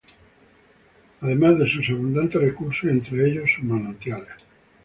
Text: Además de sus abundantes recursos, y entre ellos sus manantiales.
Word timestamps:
Además 1.19 1.59
de 1.59 1.69
sus 1.69 1.87
abundantes 1.91 2.41
recursos, 2.41 2.85
y 2.85 2.89
entre 2.89 3.23
ellos 3.27 3.51
sus 3.53 3.63
manantiales. 3.63 4.31